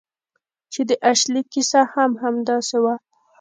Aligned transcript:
چې 0.73 0.81
د 0.89 0.91
اشلي 1.11 1.41
کیسه 1.51 1.81
هم 1.93 2.11
همداسې 2.23 2.77
وه 2.83 2.95